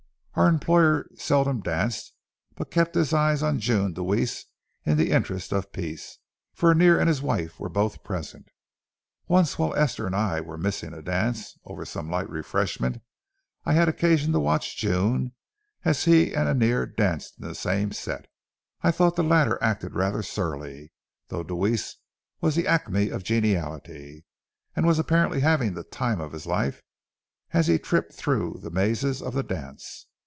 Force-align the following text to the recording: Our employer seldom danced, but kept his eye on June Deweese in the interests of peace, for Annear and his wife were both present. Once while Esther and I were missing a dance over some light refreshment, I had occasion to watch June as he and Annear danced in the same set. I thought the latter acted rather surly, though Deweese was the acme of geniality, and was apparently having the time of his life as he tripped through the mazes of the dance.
Our 0.35 0.47
employer 0.47 1.07
seldom 1.17 1.59
danced, 1.59 2.13
but 2.55 2.71
kept 2.71 2.95
his 2.95 3.13
eye 3.13 3.35
on 3.45 3.59
June 3.59 3.93
Deweese 3.93 4.45
in 4.85 4.97
the 4.97 5.11
interests 5.11 5.51
of 5.51 5.73
peace, 5.73 6.17
for 6.53 6.71
Annear 6.73 6.97
and 6.97 7.09
his 7.09 7.21
wife 7.21 7.59
were 7.59 7.69
both 7.69 8.01
present. 8.01 8.47
Once 9.27 9.59
while 9.59 9.75
Esther 9.75 10.07
and 10.07 10.15
I 10.15 10.39
were 10.39 10.57
missing 10.57 10.93
a 10.93 11.01
dance 11.01 11.59
over 11.65 11.83
some 11.85 12.09
light 12.09 12.29
refreshment, 12.29 13.03
I 13.65 13.73
had 13.73 13.89
occasion 13.89 14.31
to 14.31 14.39
watch 14.39 14.77
June 14.77 15.33
as 15.83 16.05
he 16.05 16.33
and 16.33 16.47
Annear 16.47 16.87
danced 16.87 17.37
in 17.37 17.45
the 17.45 17.53
same 17.53 17.91
set. 17.91 18.25
I 18.81 18.89
thought 18.89 19.17
the 19.17 19.23
latter 19.23 19.61
acted 19.61 19.93
rather 19.95 20.23
surly, 20.23 20.93
though 21.27 21.43
Deweese 21.43 21.97
was 22.39 22.55
the 22.55 22.65
acme 22.65 23.09
of 23.09 23.21
geniality, 23.23 24.25
and 24.77 24.87
was 24.87 24.97
apparently 24.97 25.41
having 25.41 25.73
the 25.73 25.83
time 25.83 26.21
of 26.21 26.31
his 26.31 26.47
life 26.47 26.81
as 27.51 27.67
he 27.67 27.77
tripped 27.77 28.13
through 28.13 28.59
the 28.63 28.71
mazes 28.71 29.21
of 29.21 29.33
the 29.33 29.43
dance. 29.43 30.07